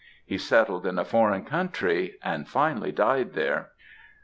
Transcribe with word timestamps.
He 0.25 0.39
settled 0.39 0.87
in 0.87 0.97
a 0.97 1.05
foreign 1.05 1.45
country 1.45 2.15
and 2.23 2.47
finally 2.47 2.91
died 2.91 3.33
there. 3.33 3.69